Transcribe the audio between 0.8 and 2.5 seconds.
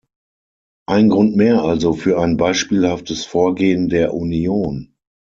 Ein Grund mehr also für ein